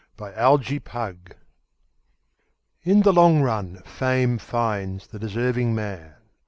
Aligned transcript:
IN 0.17 0.17
THE 0.25 0.33
LONG 0.41 0.63
RUN 0.63 1.17
In 2.81 3.01
the 3.03 3.13
long 3.13 3.41
run 3.43 3.83
fame 3.85 4.39
finds 4.39 5.05
the 5.05 5.19
deserving 5.19 5.75
man. 5.75 6.15